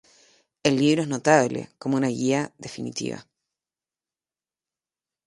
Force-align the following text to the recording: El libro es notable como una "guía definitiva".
El 0.63 0.77
libro 0.77 1.03
es 1.03 1.07
notable 1.07 1.69
como 1.77 1.95
una 1.95 2.07
"guía 2.07 2.55
definitiva". 2.57 3.27